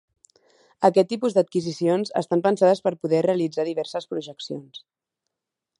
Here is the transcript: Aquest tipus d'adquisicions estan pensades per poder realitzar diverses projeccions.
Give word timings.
Aquest 0.87 1.09
tipus 1.11 1.35
d'adquisicions 1.35 2.13
estan 2.23 2.41
pensades 2.49 2.81
per 2.87 2.95
poder 3.05 3.23
realitzar 3.27 3.67
diverses 3.69 4.13
projeccions. 4.15 4.83